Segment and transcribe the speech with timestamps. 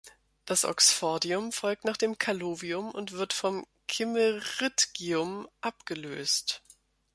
[0.45, 6.63] Das Oxfordium folgt nach dem Callovium und wird vom Kimmeridgium abgelöst.